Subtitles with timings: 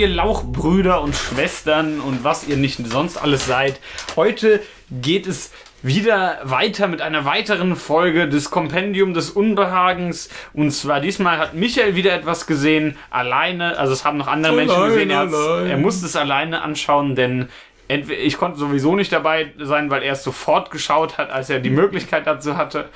[0.00, 3.78] Ihr Lauchbrüder und Schwestern und was ihr nicht sonst alles seid.
[4.16, 4.60] Heute
[4.90, 5.52] geht es
[5.82, 10.30] wieder weiter mit einer weiteren Folge des Kompendium des Unbehagens.
[10.54, 13.76] Und zwar diesmal hat Michael wieder etwas gesehen, alleine.
[13.78, 15.10] Also es haben noch andere Menschen Allein, gesehen.
[15.10, 15.66] Er, hat's- allein.
[15.70, 17.50] er musste es alleine anschauen, denn
[17.88, 21.60] entweder, ich konnte sowieso nicht dabei sein, weil er es sofort geschaut hat, als er
[21.60, 22.88] die Möglichkeit dazu hatte.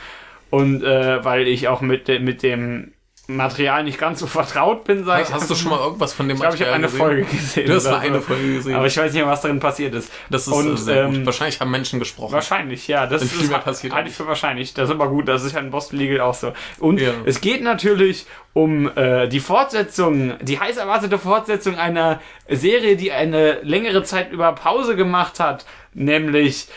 [0.48, 2.93] Und äh, weil ich auch mit, de, mit dem
[3.26, 5.32] Material nicht ganz so vertraut bin, sag ich.
[5.32, 6.98] Hast du schon mal irgendwas von dem Ich glaube, ich habe eine gesehen?
[7.00, 7.66] Folge gesehen.
[7.66, 8.20] Du hast nur eine so.
[8.20, 8.74] Folge gesehen.
[8.74, 10.12] Aber ich weiß nicht was darin passiert ist.
[10.28, 11.14] das ist und, sehr gut.
[11.16, 12.32] ähm, Wahrscheinlich haben Menschen gesprochen.
[12.32, 13.06] Wahrscheinlich, ja.
[13.06, 14.74] Das ist, passiert halte ich für wahrscheinlich.
[14.74, 15.26] Das ist aber gut.
[15.26, 16.52] Das ist ja in Boston Legal auch so.
[16.80, 17.12] Und Ja.
[17.24, 23.60] es geht natürlich um äh, die Fortsetzung, die heiß erwartete Fortsetzung einer Serie, die eine
[23.62, 26.68] längere Zeit über Pause gemacht hat, nämlich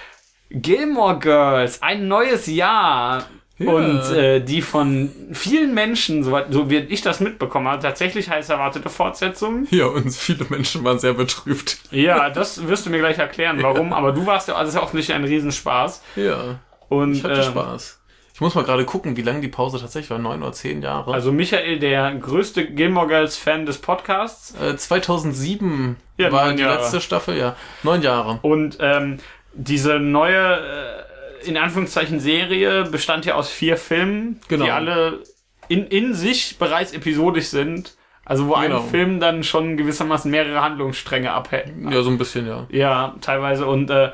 [0.49, 3.25] Gilmore Girls, ein neues Jahr.
[3.59, 3.71] Ja.
[3.71, 8.49] Und äh, die von vielen Menschen, so, so wie ich das mitbekommen habe, tatsächlich heiß
[8.49, 9.65] erwartete Fortsetzung.
[9.71, 11.79] Ja, und viele Menschen waren sehr betrübt.
[11.89, 13.93] Ja, das wirst du mir gleich erklären, warum.
[13.93, 16.03] Aber du warst ja, also ist ja offensichtlich ein Riesenspaß.
[16.17, 17.99] Ja, Und ich hatte ähm, Spaß.
[18.35, 20.19] Ich muss mal gerade gucken, wie lange die Pause tatsächlich war.
[20.19, 21.11] Neun oder zehn Jahre.
[21.11, 24.53] Also Michael, der größte Gilmore Girls Fan des Podcasts.
[24.61, 26.75] äh, 2007 Ja, war die Jahre.
[26.77, 27.55] letzte Staffel, ja.
[27.81, 28.37] Neun Jahre.
[28.43, 29.17] Und ähm,
[29.53, 31.03] diese neue, äh,
[31.47, 34.65] in Anführungszeichen, Serie bestand ja aus vier Filmen, Genau.
[34.65, 35.23] die alle
[35.67, 37.95] in, in sich bereits episodisch sind.
[38.25, 38.81] Also wo Genau.
[38.83, 41.71] ein Film dann schon gewissermaßen mehrere Handlungsstränge abhält.
[41.89, 42.67] Ja, so ein bisschen, ja.
[42.69, 43.65] Ja, teilweise.
[43.65, 44.11] Und äh,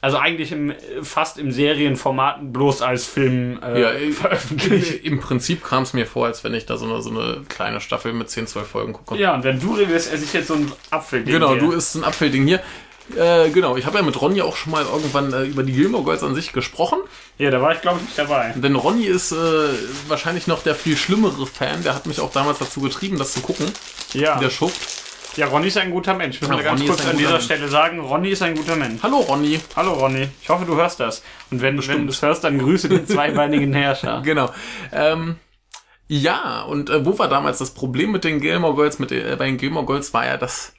[0.00, 5.04] also eigentlich im, fast im Serienformat bloß als Film äh, Ja, äh, veröffentlicht.
[5.04, 7.80] Im Prinzip kam es mir vor, als wenn ich da so eine, so eine kleine
[7.80, 9.16] Staffel mit 10, 12 Folgen gucke.
[9.18, 11.24] Ja, und wenn du redest, esse ich jetzt so ein Apfel.
[11.24, 12.60] Genau, du isst ein Apfelding hier.
[13.16, 16.02] Äh, genau, ich habe ja mit Ronny auch schon mal irgendwann äh, über die Gilmore
[16.04, 16.98] Girls an sich gesprochen.
[17.38, 18.52] Ja, da war ich glaube ich nicht dabei.
[18.56, 19.36] Denn Ronny ist äh,
[20.08, 21.82] wahrscheinlich noch der viel schlimmere Fan.
[21.84, 23.66] Der hat mich auch damals dazu getrieben, das zu gucken.
[24.12, 24.38] Ja.
[24.38, 24.80] Der Schuft.
[25.36, 26.40] Ja, Ronny ist ein guter Mensch.
[26.40, 27.44] Müssen Ja, wir ganz Ronny kurz an dieser Mensch.
[27.44, 29.02] Stelle sagen, Ronny ist ein guter Mensch.
[29.02, 29.60] Hallo Ronny.
[29.76, 31.22] Hallo Ronny, ich hoffe, du hörst das.
[31.50, 34.22] Und wenn, wenn du es hörst, dann grüße den zweibeinigen Herrscher.
[34.24, 34.50] Genau.
[34.92, 35.36] Ähm,
[36.08, 38.98] ja, und äh, wo war damals das Problem mit den Gilmore Girls?
[38.98, 40.75] Mit, äh, bei den Gilmore Girls war ja das äh,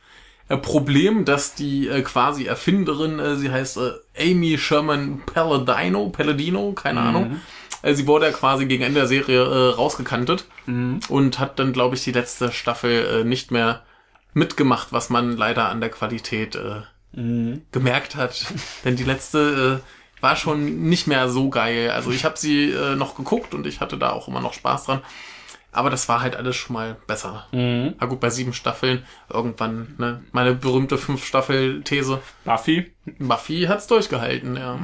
[0.56, 7.02] Problem, dass die äh, quasi Erfinderin, äh, sie heißt äh, Amy Sherman Palladino, Palladino, keine
[7.02, 7.42] Ahnung.
[7.82, 10.46] Äh, sie wurde ja quasi gegen Ende der Serie äh, rausgekantet
[11.10, 13.84] und hat dann, glaube ich, die letzte Staffel äh, nicht mehr
[14.34, 16.82] mitgemacht, was man leider an der Qualität äh,
[17.72, 18.46] gemerkt hat.
[18.86, 21.92] Denn die letzte äh, war schon nicht mehr so geil.
[21.92, 24.86] Also ich habe sie äh, noch geguckt und ich hatte da auch immer noch Spaß
[24.86, 25.02] dran.
[25.78, 27.46] Aber das war halt alles schon mal besser.
[27.52, 30.24] Na gut, bei sieben Staffeln irgendwann, ne?
[30.32, 32.20] Meine berühmte Fünf-Staffel-These.
[32.46, 32.92] Buffy?
[33.20, 34.80] Buffy hat's durchgehalten, ja.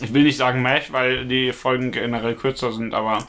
[0.00, 3.26] Ich will nicht sagen Mesh, weil die Folgen generell kürzer sind, aber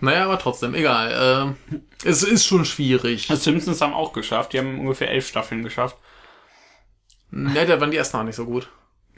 [0.00, 1.54] Naja, aber trotzdem, egal.
[1.70, 3.28] Äh, es ist schon schwierig.
[3.28, 4.52] die Simpsons haben auch geschafft.
[4.52, 5.96] Die haben ungefähr elf Staffeln geschafft.
[7.30, 8.68] Ne, da waren die ersten auch nicht so gut.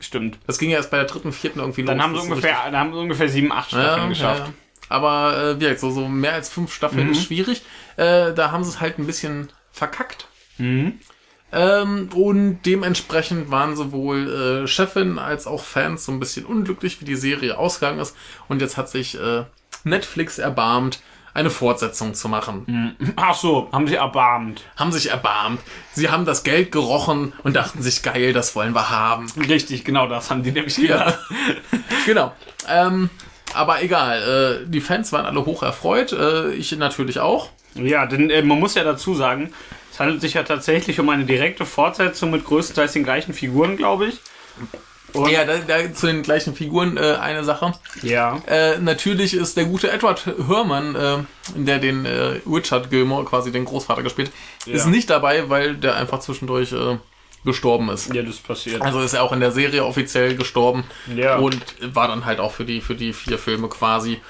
[0.00, 0.38] Stimmt.
[0.47, 2.04] Das ging ja erst bei der dritten, vierten irgendwie Dann los.
[2.06, 4.47] haben sie ungefähr, dann haben sie ungefähr sieben, acht Staffeln ja, geschafft.
[4.47, 4.53] ja.
[4.88, 7.62] Aber äh, wie gesagt, so, so mehr als fünf Staffeln ist schwierig.
[7.97, 10.28] Äh, da haben sie es halt ein bisschen verkackt.
[10.59, 11.00] Mhm.
[11.50, 17.06] Ähm, und dementsprechend waren sowohl äh, Chefin als auch Fans so ein bisschen unglücklich, wie
[17.06, 18.15] die Serie ausgegangen ist.
[18.49, 19.44] Und jetzt hat sich äh,
[19.84, 21.00] Netflix erbarmt,
[21.34, 22.97] eine Fortsetzung zu machen.
[23.16, 24.65] Ach so, haben sie erbarmt.
[24.76, 25.60] Haben sich erbarmt.
[25.93, 29.26] Sie haben das Geld gerochen und dachten sich, geil, das wollen wir haben.
[29.49, 31.19] Richtig, genau das haben die nämlich gedacht.
[32.06, 32.32] Genau.
[32.69, 33.09] Ähm,
[33.54, 37.50] aber egal, äh, die Fans waren alle hoch erfreut, äh, ich natürlich auch.
[37.75, 39.53] Ja, denn äh, man muss ja dazu sagen,
[39.92, 44.06] es handelt sich ja tatsächlich um eine direkte Fortsetzung mit größtenteils den gleichen Figuren, glaube
[44.06, 44.20] ich.
[45.14, 47.72] Und, Ja, da, da zu den gleichen Figuren äh, eine Sache.
[48.03, 48.42] ja.
[48.47, 51.19] Äh, natürlich ist der gute Edward Herrmann, äh,
[51.56, 54.31] der den äh, Richard Gilmore, quasi den Großvater gespielt,
[54.66, 56.98] ist nicht dabei, weil der einfach zwischendurch äh,
[57.44, 58.12] gestorben ist.
[58.14, 58.82] Ja, das passiert.
[58.82, 60.85] Also ist er auch in der Serie offiziell gestorben
[61.17, 61.37] Ja.
[61.37, 61.58] und
[61.94, 64.20] war dann halt auch für die für die vier Filme quasi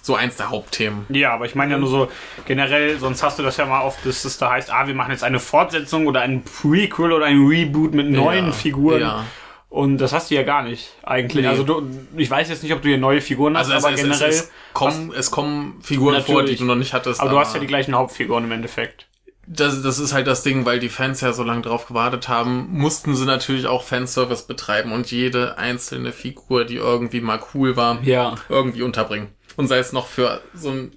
[0.00, 1.06] so eins der Hauptthemen.
[1.10, 2.08] Ja, aber ich meine ja nur so
[2.46, 5.12] generell, sonst hast du das ja mal oft, dass es da heißt, ah, wir machen
[5.12, 9.00] jetzt eine Fortsetzung oder ein Prequel oder ein Reboot mit neuen Ja, Figuren.
[9.00, 9.24] ja.
[9.68, 11.44] Und das hast du ja gar nicht eigentlich.
[11.44, 11.48] Nee.
[11.48, 13.94] Also du, ich weiß jetzt nicht, ob du hier neue Figuren hast, Also es, aber
[13.94, 14.28] es, generell.
[14.28, 17.20] es, es, kommen, es kommen Figuren vor, die du noch nicht hattest.
[17.20, 19.06] aber du hast ja die gleichen Hauptfiguren im Endeffekt.
[19.54, 22.68] Das, das ist halt das Ding, weil die Fans ja so lange drauf gewartet haben,
[22.70, 28.00] mussten sie natürlich auch Fanservice betreiben und jede einzelne Figur, die irgendwie mal cool war,
[28.02, 28.36] Ja.
[28.48, 29.28] irgendwie unterbringen.
[29.56, 30.96] Und sei es noch für so ein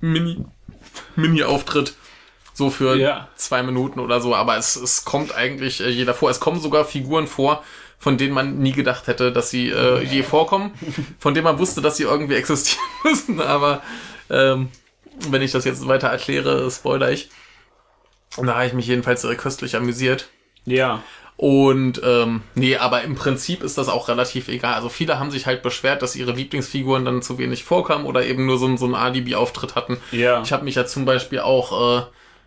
[0.00, 0.44] Mini,
[1.16, 1.94] Mini-Auftritt,
[2.52, 3.28] so für Ja.
[3.36, 6.30] zwei Minuten oder so, aber es, es kommt eigentlich äh, jeder vor.
[6.30, 7.64] Es kommen sogar Figuren vor,
[7.98, 10.72] von denen man nie gedacht hätte, dass sie äh, je vorkommen,
[11.18, 13.82] von denen man wusste, dass sie irgendwie existieren müssen, aber
[14.30, 14.68] ähm,
[15.30, 17.30] wenn ich das jetzt weiter erkläre, spoiler ich.
[18.36, 20.28] Und da habe ich mich jedenfalls köstlich amüsiert.
[20.64, 21.02] Ja.
[21.36, 24.74] Und ähm, nee, aber im Prinzip ist das auch relativ egal.
[24.74, 28.46] Also viele haben sich halt beschwert, dass ihre Lieblingsfiguren dann zu wenig vorkamen oder eben
[28.46, 29.98] nur so, ein- so einen Alibi-Auftritt hatten.
[30.12, 30.42] Ja.
[30.42, 32.02] Ich habe mich ja zum Beispiel auch äh,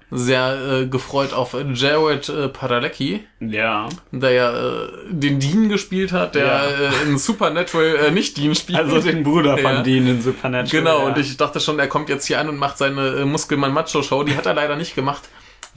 [0.09, 3.89] sehr äh, gefreut auf Jared äh, Padalecki, Ja.
[4.13, 6.63] der ja äh, den Dean gespielt hat, der Ja.
[6.65, 8.79] äh, in Supernatural äh, nicht Dean spielt.
[8.79, 9.81] Also den Bruder von Ja.
[9.83, 10.69] Dean in Supernatural.
[10.81, 11.05] Genau, ja.
[11.07, 14.23] und ich dachte schon, er kommt jetzt hier an und macht seine äh, Muskelmann-Macho-Show.
[14.23, 15.23] Die hat er leider nicht gemacht.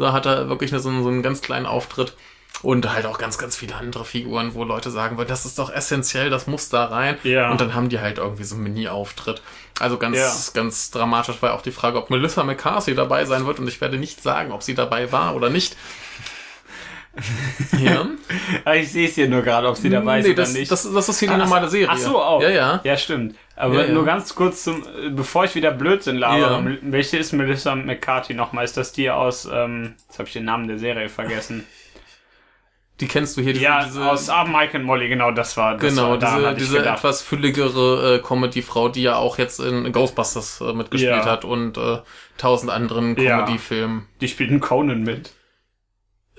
[0.00, 2.14] Da hat er wirklich nur so, einen- so einen ganz kleinen Auftritt.
[2.62, 5.70] Und halt auch ganz, ganz viele andere Figuren, wo Leute sagen würden, das ist doch
[5.72, 7.16] essentiell, das muss da rein.
[7.22, 7.50] Ja.
[7.50, 9.40] Und dann haben die halt irgendwie so einen Mini-Auftritt.
[9.78, 10.30] Also ganz, Ja.
[10.52, 13.60] ganz dramatisch war auch die Frage, ob Melissa McCarthy dabei sein wird.
[13.60, 15.76] Und ich werde nicht sagen, ob sie dabei war oder nicht.
[17.78, 18.06] Ja.
[18.64, 20.70] Ah, ich sehe es hier nur gerade, ob sie dabei nee, oder das, nicht.
[20.70, 21.88] das, das ist hier die Ach, normale Serie.
[21.90, 22.40] Ach so, auch.
[22.40, 22.80] Ja, ja.
[22.84, 23.34] Ja, stimmt.
[23.56, 23.92] Aber Ja, ja.
[23.92, 26.76] nur ganz kurz zum, bevor ich wieder Blödsinn labere, Ja.
[26.82, 28.64] Welche ist Melissa McCarthy nochmal?
[28.64, 31.66] Ist das die aus, ähm, jetzt habe ich den Namen der Serie vergessen.
[33.00, 33.54] Die kennst du hier.
[33.54, 36.76] Diese, ja, diese, aus ah, Mike and Molly, genau, das war das Genau, war, diese,
[36.76, 41.78] diese etwas fülligere äh, Comedy-Frau, die ja auch jetzt in Ghostbusters äh, mitgespielt hat und
[41.78, 41.98] äh,
[42.36, 43.16] tausend anderen.
[43.16, 44.06] Comedy-Filmen.
[44.20, 45.32] Die spielt in Conan mit.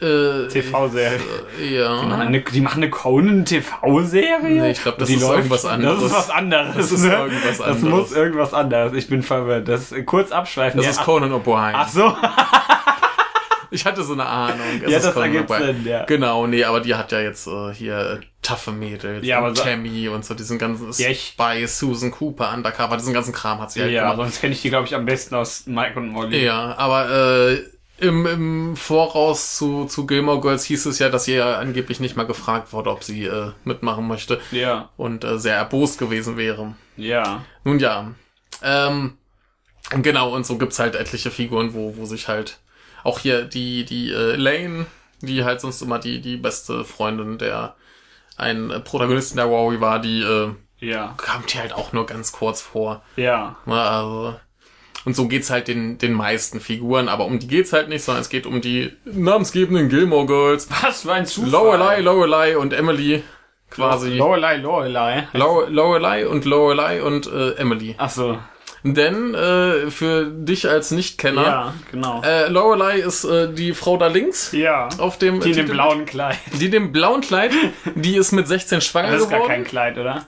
[0.02, 1.18] Äh, TV-Serie.
[1.18, 1.20] äh,
[1.60, 2.02] Die, ja.
[2.02, 4.40] machen eine, die machen eine Conan-TV-Serie?
[4.62, 6.02] Nee, ich glaub, das Die ist irgendwas anderes.
[6.02, 6.76] Das ist was anderes.
[6.76, 7.82] Das ist irgendwas Das anderes.
[7.84, 8.94] muss irgendwas anderes.
[8.94, 9.68] Ich bin verwirrt.
[9.68, 10.78] Das ist kurz abschweifen.
[10.78, 11.72] Das ja, ist Conan O'Brien.
[11.76, 12.16] Ach so.
[13.74, 14.60] Ich hatte so eine Ahnung.
[14.84, 15.50] Es Ja, ist das ergibt.
[15.50, 16.04] Sinn, ja.
[16.04, 19.64] Genau, nee, aber die hat ja jetzt äh, hier taffe Mädels Ja, aber und so-
[19.64, 23.72] Tammy und so diesen ganzen Ja, ich- bei Susan Cooper Undercover, diesen ganzen Kram hat
[23.72, 24.18] sie halt Ja, gemacht.
[24.18, 26.44] sonst kenne ich die, glaube ich, am besten aus Mike und Molly.
[26.44, 27.64] Ja, aber äh,
[28.02, 32.18] im, im Voraus zu, zu Gilmore Girls hieß es ja, dass ihr ja angeblich nicht
[32.18, 36.76] mal gefragt wurde, ob sie äh, mitmachen möchte Ja, und äh, sehr erbost gewesen wäre.
[36.98, 37.44] ja.
[37.64, 38.12] Nun ja,
[38.64, 39.18] ähm,
[40.02, 42.60] genau, und so gibt's halt etliche Figuren, wo, wo sich halt
[43.04, 44.86] auch hier die, die äh, Lane,
[45.22, 47.76] die halt sonst immer die, die beste Freundin der
[48.38, 52.32] ein äh, Protagonisten der Wowie war, die äh, Ja, kam hier halt auch nur ganz
[52.32, 53.04] kurz vor.
[53.16, 53.56] ja.
[53.66, 54.36] Also,
[55.06, 58.22] und so geht's halt den, den meisten Figuren, aber um die geht's halt nicht, sondern
[58.22, 60.68] es geht um die namensgebenden Gilmore Girls.
[60.84, 61.52] Was für ein Zufall.
[61.52, 63.24] Lorelei, Lorelei und Emily
[63.70, 64.12] quasi.
[64.18, 65.28] Lorelei, Lorelei.
[65.34, 67.96] Lore- Lorelei und Lorelei und äh, Emily.
[67.98, 68.38] Ach so.
[68.84, 72.22] Denn äh, für dich als Nichtkenner, Ja, genau.
[72.24, 74.90] äh, Lorelei ist äh, die Frau da links ja.
[74.98, 76.38] auf dem Die in dem blauen Kleid.
[76.60, 77.52] die dem blauen Kleid,
[77.94, 79.52] die ist mit 16 schwanger Das ist gar geworden.
[79.54, 80.26] kein Kleid, oder?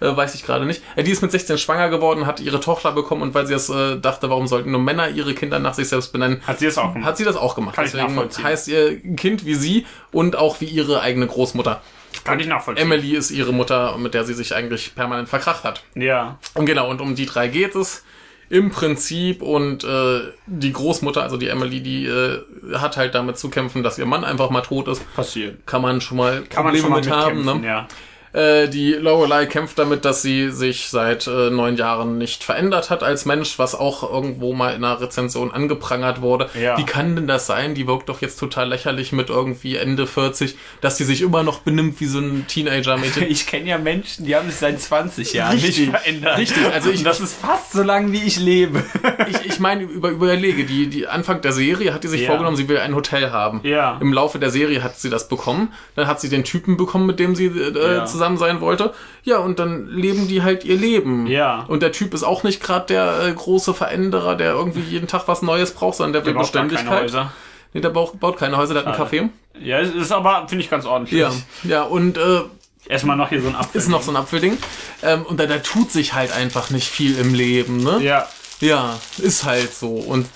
[0.00, 0.82] Äh, weiß ich gerade nicht.
[0.94, 3.70] Äh, die ist mit 16 schwanger geworden, hat ihre Tochter bekommen und weil sie das
[3.70, 6.76] äh, dachte, warum sollten nur Männer ihre Kinder nach sich selbst benennen, Hat sie es
[6.76, 7.08] auch gemacht?
[7.08, 7.74] hat sie das auch gemacht.
[7.76, 11.80] Kann Deswegen heißt ihr Kind wie sie und auch wie ihre eigene Großmutter.
[12.24, 12.84] Kann ich nachvollziehen.
[12.84, 15.82] Emily ist ihre Mutter, mit der sie sich eigentlich permanent verkracht hat.
[15.94, 16.38] Ja.
[16.54, 18.04] Und genau, und um die drei geht es
[18.48, 22.42] im Prinzip und äh, die Großmutter, also die Emily, die äh,
[22.74, 25.02] hat halt damit zu kämpfen, dass ihr Mann einfach mal tot ist.
[25.16, 25.66] Passiert.
[25.66, 27.66] Kann man schon mal Kann man Probleme schon mal mit haben, ne?
[27.66, 27.88] ja.
[28.36, 33.02] Äh, die Lorelei kämpft damit, dass sie sich seit äh, neun Jahren nicht verändert hat
[33.02, 36.50] als Mensch, was auch irgendwo mal in einer Rezension angeprangert wurde.
[36.60, 36.76] Ja.
[36.76, 37.74] Wie kann denn das sein?
[37.74, 41.60] Die wirkt doch jetzt total lächerlich mit irgendwie Ende 40, dass sie sich immer noch
[41.60, 43.24] benimmt wie so ein Teenager-Mädchen.
[43.36, 46.36] Ich kenne ja Menschen, die haben sich seit 20 Jahren Richtig, nicht verändert.
[46.38, 46.64] richtig.
[46.72, 48.82] Also ich- das ist fast so lange, wie ich lebe.
[49.30, 52.26] ich, ich meine, über, überlege, die, die Anfang der Serie hat die sich Ja.
[52.28, 53.60] vorgenommen, sie will ein Hotel haben.
[53.62, 53.96] Ja.
[54.02, 55.72] Im Laufe der Serie hat sie das bekommen.
[55.94, 58.04] Dann hat sie den Typen bekommen, mit dem sie äh, Ja.
[58.04, 58.92] zusammen sein wollte.
[59.22, 61.26] Ja, und dann leben die halt ihr Leben.
[61.26, 61.64] Ja.
[61.68, 65.28] Und der Typ ist auch nicht gerade der äh, große Veränderer, der irgendwie jeden Tag
[65.28, 67.02] was Neues braucht, sondern der will Der braucht gar keine Beständigkeit.
[67.04, 67.32] Häuser.
[67.72, 69.28] Nee, der baut, baut keine Häuser, der hat einen Café.
[69.62, 71.20] Ja, es ist aber, finde ich, ganz ordentlich.
[71.20, 71.30] Ja,
[71.62, 72.40] ja, und äh,
[72.88, 73.80] Erstmal noch hier so ein Apfel.
[73.80, 74.56] ist noch so ein Apfelding.
[75.02, 77.98] Ähm, und da, da tut sich halt einfach nicht viel im Leben, ne?
[78.02, 78.26] Ja.
[78.60, 79.88] Ja, ist halt so.
[79.88, 80.26] Und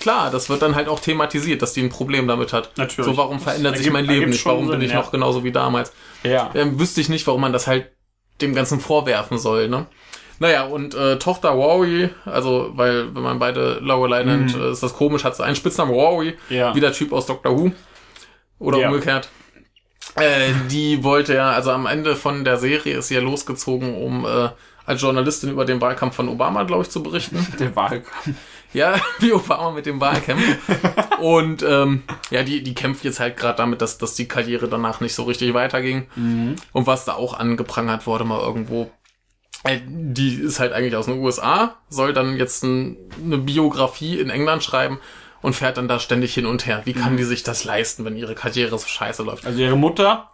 [0.00, 2.70] klar, das wird dann halt auch thematisiert, dass die ein Problem damit hat.
[2.76, 3.06] Natürlich.
[3.10, 4.44] So, warum Das verändert sich ergibt- mein Leben nicht?
[4.44, 4.96] Warum bin Sinn, ich ja.
[4.98, 5.92] noch genauso wie damals?
[6.24, 6.50] Ja.
[6.54, 7.88] Ähm, wüsste ich nicht, warum man das halt
[8.40, 9.86] dem Ganzen vorwerfen soll, ne?
[10.40, 14.94] Naja, und äh, Tochter Rory, also, weil, wenn man beide Lorelei nennt, äh, ist das
[14.94, 16.56] komisch, hat sie einen Spitznamen Rory, Mhm.
[16.56, 16.74] Ja.
[16.74, 17.70] wie der Typ aus Doctor Who.
[18.58, 18.88] Oder Ja.
[18.88, 19.28] umgekehrt.
[20.16, 24.24] Äh, die wollte ja, also am Ende von der Serie ist sie ja losgezogen, um
[24.26, 24.48] äh,
[24.86, 27.44] als Journalistin über den Wahlkampf von Obama, glaube ich, zu berichten.
[27.58, 28.36] Der Wahlkampf.
[28.74, 30.42] Ja, wie Obama mit dem Wahlkampf.
[31.20, 35.00] Und ähm, ja, die, die kämpft jetzt halt gerade damit, dass, dass die Karriere danach
[35.00, 36.06] nicht so richtig weiterging.
[36.72, 38.90] Und was da auch angeprangert wurde, mal irgendwo.
[39.62, 44.28] äh, Die ist halt eigentlich aus den USA, soll dann jetzt ein, eine Biografie in
[44.28, 44.98] England schreiben
[45.40, 46.82] und fährt dann da ständig hin und her.
[46.84, 49.46] Wie kann die sich das leisten, wenn ihre Karriere so scheiße läuft?
[49.46, 50.30] Also ihre Mutter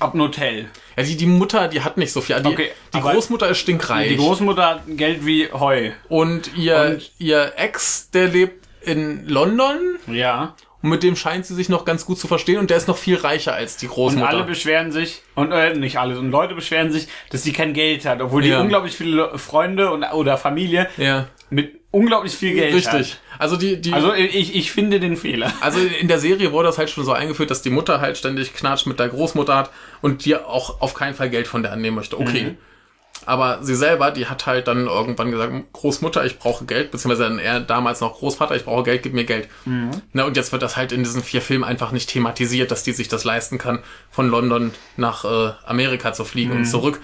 [0.00, 0.66] hat ein Hotel.
[0.96, 2.40] Ja, die, die Mutter, die hat nicht so viel.
[2.40, 4.08] Die, Okay, die Großmutter ist stinkreich.
[4.08, 5.90] Die Großmutter hat Geld wie Heu.
[6.08, 10.54] und ihr, Und- ihr Ex, der lebt in London Ja.
[10.82, 12.98] und mit dem scheint sie sich noch ganz gut zu verstehen und der ist noch
[12.98, 14.28] viel reicher als die Und Großmutter.
[14.28, 18.04] alle beschweren sich, und äh, nicht alle, und Leute beschweren sich, dass sie kein Geld
[18.04, 18.60] hat, obwohl die Ja.
[18.60, 23.16] unglaublich viele Freunde und, oder Familie ja, mit unglaublich viel Geld richtig.
[23.38, 24.02] Also die, die, hat.
[24.02, 25.52] Also ich, ich finde den Fehler.
[25.60, 28.54] Also in der Serie wurde das halt schon so eingeführt, dass die Mutter halt ständig
[28.54, 29.70] Knatsch mit der Großmutter hat
[30.02, 32.18] und die auch auf keinen Fall Geld von der annehmen möchte.
[32.20, 32.42] Okay.
[32.44, 32.58] Mhm.
[33.26, 37.38] Aber sie selber, die hat halt dann irgendwann gesagt, Großmutter, ich brauche Geld, beziehungsweise dann
[37.38, 39.48] er damals noch Großvater, ich brauche Geld, gib mir Geld.
[39.64, 39.90] Mhm.
[40.12, 42.92] Na, und jetzt wird das halt in diesen vier Filmen einfach nicht thematisiert, dass die
[42.92, 43.78] sich das leisten kann,
[44.10, 46.56] von London nach äh, Amerika zu fliegen Mhm.
[46.58, 47.00] und zurück.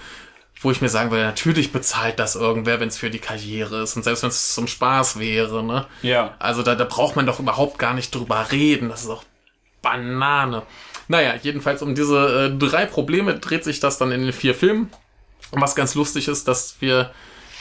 [0.63, 3.95] Wo ich mir sagen würde, natürlich bezahlt das irgendwer, wenn es für die Karriere ist
[3.95, 5.87] und selbst wenn es zum Spaß wäre, ne?
[6.03, 6.35] Ja.
[6.37, 8.89] Also da, da braucht man doch überhaupt gar nicht drüber reden.
[8.89, 9.23] Das ist auch
[9.81, 10.61] Banane.
[11.07, 14.91] Naja, jedenfalls um diese äh, drei Probleme dreht sich das dann in den vier Filmen.
[15.51, 17.11] Und was ganz lustig ist, dass wir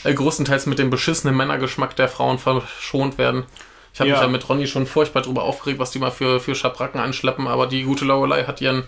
[0.04, 3.45] äh, größtenteils mit dem beschissenen Männergeschmack der Frauen verschont werden.
[3.92, 4.16] Ich habe Ja.
[4.16, 7.49] mich ja mit Ronny schon furchtbar drüber aufgeregt, was die mal für, für Schabracken anschleppen,
[7.49, 8.85] aber die gute Lorelei hat ihren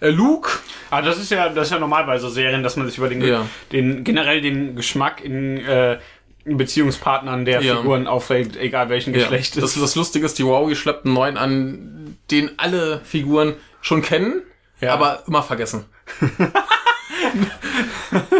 [0.00, 0.50] äh, Luke.
[0.90, 3.08] Aber das ist ja, das ist ja normal bei so Serien, dass man sich über
[3.08, 3.46] den, Ja.
[3.72, 5.98] den generell den Geschmack in, äh,
[6.46, 7.76] Beziehungspartnern der Ja.
[7.76, 9.82] Figuren aufregt, egal welchen Geschlecht das, es ist.
[9.82, 14.42] das Lustige ist, die Wowie schleppt einen neuen an, den alle Figuren schon kennen,
[14.80, 14.92] Ja.
[14.92, 15.86] aber immer vergessen.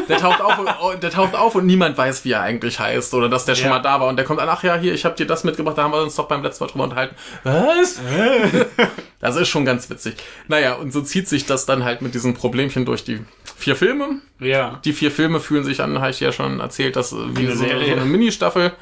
[0.09, 3.45] der, taucht auf, der taucht auf und niemand weiß, wie er eigentlich heißt oder dass
[3.45, 3.71] der schon Ja.
[3.73, 5.79] mal da war und der kommt an, ach ja, hier, ich habe dir das mitgebracht,
[5.79, 7.15] da haben wir uns doch beim letzten Mal drüber unterhalten.
[7.43, 8.01] Was?
[9.31, 10.17] das ist schon ganz witzig.
[10.49, 13.21] Naja, und so zieht sich das dann halt mit diesen Problemchen durch die
[13.57, 14.21] vier Filme.
[14.39, 14.81] Ja.
[14.85, 17.57] Die vier Filme fühlen sich an, habe ich ja schon erzählt, dass äh, wie eine
[17.57, 18.73] so, so eine Mini-Staffel.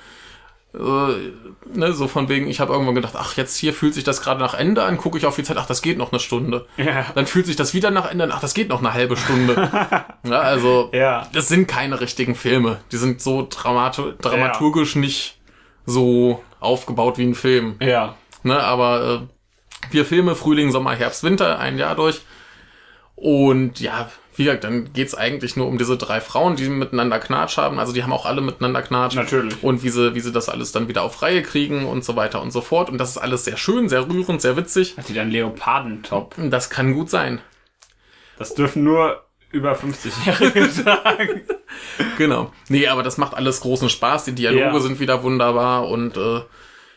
[0.74, 0.78] Äh,
[1.74, 4.40] ne, so von wegen, ich habe irgendwann gedacht, ach, jetzt hier fühlt sich das gerade
[4.40, 6.66] nach Ende an, gucke ich auf die Zeit, ach, das geht noch eine Stunde.
[6.78, 7.06] Ja.
[7.14, 9.70] Dann fühlt sich das wieder nach Ende an, ach, das geht noch eine halbe Stunde.
[10.24, 11.28] ja, also, Ja.
[11.34, 12.78] das sind keine richtigen Filme.
[12.90, 15.38] Die sind so dramatu dramaturgisch nicht
[15.84, 17.76] so aufgebaut wie ein Film.
[17.80, 18.14] Ja.
[18.42, 19.31] Ne, aber äh,
[19.90, 22.22] vier Filme, Frühling, Sommer, Herbst, Winter, ein Jahr durch.
[23.14, 27.56] Und ja, wie gesagt, dann geht's eigentlich nur um diese drei Frauen, die miteinander Knatsch
[27.58, 27.78] haben.
[27.78, 29.14] Also die haben auch alle miteinander Knatsch.
[29.14, 29.62] Natürlich.
[29.62, 32.40] Und wie sie, wie sie das alles dann wieder auf Reihe kriegen und so weiter
[32.40, 32.88] und so fort.
[32.88, 34.96] Und das ist alles sehr schön, sehr rührend, sehr witzig.
[34.96, 36.34] Hat die dann Leopardentop?
[36.50, 37.40] Das kann gut sein.
[38.38, 41.42] Das dürfen nur über 50-Jährige sagen.
[42.16, 42.50] Genau.
[42.68, 44.24] Nee, aber das macht alles großen Spaß.
[44.24, 44.80] Die Dialoge Ja.
[44.80, 46.40] sind wieder wunderbar und äh,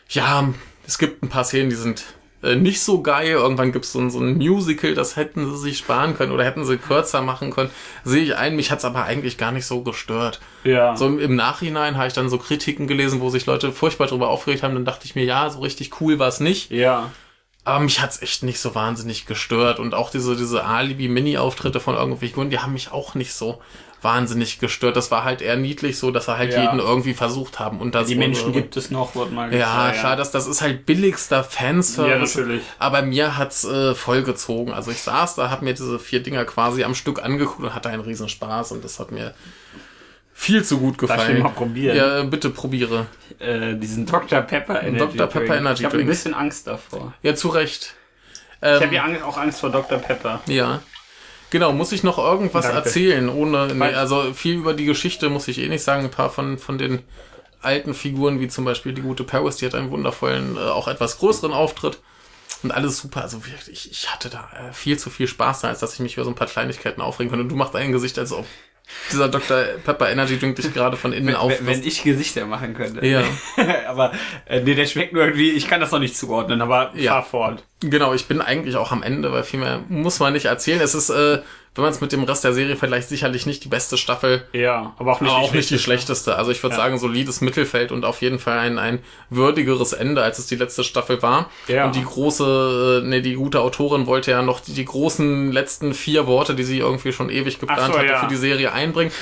[0.08, 0.48] ja,
[0.86, 2.04] es gibt ein paar Szenen, die sind
[2.42, 3.28] nicht so geil.
[3.30, 6.44] Irgendwann gibt es so, ein- so ein Musical, das hätten sie sich sparen können oder
[6.44, 7.70] hätten sie kürzer machen können.
[8.04, 10.40] Sehe ich ein, mich hat's aber eigentlich gar nicht so gestört.
[10.64, 10.96] Ja.
[10.96, 14.62] So im, Nachhinein habe ich dann so Kritiken gelesen, wo sich Leute furchtbar drüber aufgeregt
[14.62, 14.74] haben.
[14.74, 16.70] Dann dachte ich mir, ja, so richtig cool war es nicht.
[16.70, 17.10] Ja.
[17.64, 19.80] Aber mich hat's echt nicht so wahnsinnig gestört.
[19.80, 23.60] Und auch diese, diese Alibi-Mini-Auftritte von irgendwelchen Figuren, die haben mich auch nicht so
[24.02, 24.96] wahnsinnig gestört.
[24.96, 26.62] Das war halt eher niedlich so, dass er halt Ja.
[26.62, 27.80] jeden irgendwie versucht haben.
[27.80, 29.98] Und das Die Menschen gibt es noch, wird mal Ja, gesagt.
[30.00, 32.10] klar, das, das ist halt billigster Fanservice.
[32.10, 32.62] Ja, natürlich.
[32.78, 34.72] Aber mir hat's äh, vollgezogen.
[34.74, 37.88] Also ich saß da, hab mir diese vier Dinger quasi am Stück angeguckt und hatte
[37.88, 38.72] einen riesen Spaß.
[38.72, 39.34] Und das hat mir
[40.32, 41.42] viel zu gut Darf ich gefallen.
[41.42, 41.96] mal probieren?
[41.96, 43.06] Ja, bitte probiere.
[43.38, 44.42] Äh, diesen Dr.
[44.42, 45.26] Pepper Energy Dr.
[45.28, 45.60] Pepper Drink.
[45.60, 47.14] Energy Ich habe ein bisschen Angst davor.
[47.22, 47.94] Ja, zu Recht.
[48.60, 49.98] Ich Ähm, habe ja Angst, auch Angst vor Dr.
[49.98, 50.40] Pepper.
[50.46, 50.80] Ja.
[51.50, 52.78] Genau, muss ich noch irgendwas Danke.
[52.78, 56.04] erzählen, ohne, nee, also viel über die Geschichte muss ich eh nicht sagen.
[56.04, 57.02] Ein paar von, von den
[57.62, 61.18] alten Figuren, wie zum Beispiel die gute Paris, die hat einen wundervollen, äh, auch etwas
[61.18, 61.98] größeren Auftritt.
[62.62, 63.22] Und alles super.
[63.22, 66.14] Also wirklich, ich, ich hatte da äh, viel zu viel Spaß, als dass ich mich
[66.14, 67.42] über so ein paar Kleinigkeiten aufregen könnte.
[67.44, 68.46] Und du machst ein Gesicht, als ob
[69.10, 69.62] dieser Dr.
[69.84, 71.66] Pepper Energy Drink dich gerade von innen Wenn, auffrisst.
[71.66, 73.04] wenn ich Gesichter machen könnte.
[73.06, 73.22] Ja.
[73.88, 74.12] aber
[74.46, 77.12] äh, nee, der schmeckt nur irgendwie, ich kann das noch nicht zuordnen, aber Ja.
[77.12, 77.64] fahr fort.
[77.80, 80.80] Genau, ich bin eigentlich auch am Ende, weil viel mehr muss man nicht erzählen.
[80.80, 81.40] Es ist, äh,
[81.76, 84.44] wenn man es mit dem Rest der Serie vergleicht, sicherlich nicht die beste Staffel.
[84.52, 86.36] Ja, aber auch nicht, aber die auch nicht die schlechteste.
[86.36, 86.82] Also ich würde Ja.
[86.82, 88.98] sagen, solides Mittelfeld und auf jeden Fall ein, ein
[89.30, 91.50] würdigeres Ende, als es die letzte Staffel war.
[91.68, 91.86] Ja.
[91.86, 95.94] Und die große, äh, nee, die gute Autorin wollte ja noch die, die großen letzten
[95.94, 98.20] vier Worte, die sie irgendwie schon ewig geplant so, hatte, ja.
[98.20, 99.12] für die Serie einbringen.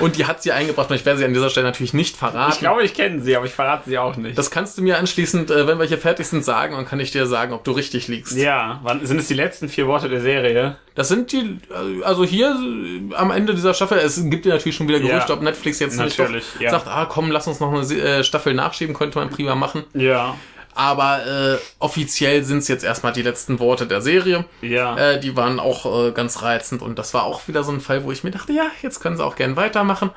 [0.00, 2.52] Und die hat sie eingebracht und ich werde sie an dieser Stelle natürlich nicht verraten.
[2.52, 4.36] Ich glaube, ich kenne sie, aber ich verrate sie auch nicht.
[4.36, 7.10] das kannst du mir anschließend, äh, wenn wir hier fertig sind, sagen und kann ich
[7.12, 8.36] dir sagen, ob du richtig liegst.
[8.36, 10.76] ja, wann sind es die letzten vier Worte der Serie?
[10.94, 11.58] Das sind die,
[12.04, 15.34] also hier äh, am Ende dieser Staffel, es gibt ja natürlich schon wieder Gerüchte, Ja.
[15.34, 16.70] ob Netflix jetzt nicht Natürlich, doch ja.
[16.70, 19.84] sagt, ah komm, lass uns noch eine äh, Staffel nachschieben, könnte man prima machen.
[19.94, 20.36] Ja.
[20.74, 24.44] Aber äh, offiziell sind es jetzt erstmal die letzten Worte der Serie.
[24.60, 24.96] Ja.
[24.96, 28.04] Äh, die waren auch äh, ganz reizend und das war auch wieder so ein Fall,
[28.04, 30.10] wo ich mir dachte, ja, jetzt können sie auch gern weitermachen.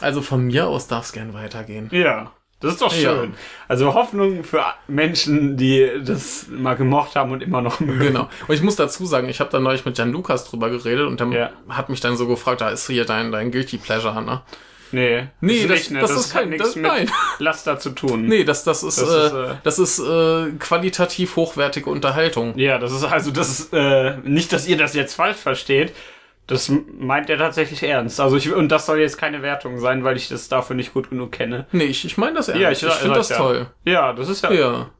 [0.00, 1.88] Also von mir aus darf es gern weitergehen.
[1.92, 2.32] Ja.
[2.62, 3.30] Das ist doch schön.
[3.30, 3.38] Ja.
[3.68, 7.98] Also Hoffnung für Menschen, die das mal gemocht haben und immer noch mögen.
[7.98, 8.28] Genau.
[8.48, 11.20] Und ich muss dazu sagen, ich habe da neulich mit Jan Lukas drüber geredet und
[11.20, 11.50] der Ja.
[11.70, 14.42] hat mich dann so gefragt, da ist hier dein, dein Guilty Pleasure, ne?
[14.92, 15.28] Nee.
[15.40, 16.00] Nee, das, nicht, ne?
[16.00, 17.10] das, ist hat kein, nichts das, mit nein.
[17.38, 18.26] Laster zu tun.
[18.26, 22.56] Nee, das, das ist, Das äh, ist, äh, das ist äh, qualitativ hochwertige Unterhaltung.
[22.58, 25.92] Ja, das ist also, das ist, äh, nicht, dass ihr das jetzt falsch versteht.
[26.46, 26.68] Das
[26.98, 28.18] meint er tatsächlich ernst.
[28.20, 31.10] Also ich, und das soll jetzt keine Wertung sein, weil ich das dafür nicht gut
[31.10, 31.66] genug kenne.
[31.70, 32.60] Nee, ich, ich meine das ernst.
[32.60, 33.36] Ja, ich- ich finde das ja.
[33.36, 33.66] toll.
[33.84, 34.90] Ja, das ist ja, Ja.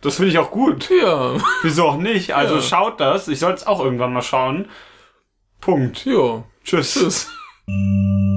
[0.00, 0.90] das finde ich auch gut.
[0.90, 1.34] Ja.
[1.62, 2.34] Wieso auch nicht?
[2.34, 2.62] Also Ja.
[2.62, 3.28] schaut das.
[3.28, 4.68] Ich soll es auch irgendwann mal schauen.
[5.60, 6.04] Punkt.
[6.06, 6.42] Ja.
[6.64, 6.94] Tschüss.
[6.94, 7.28] Tschüss.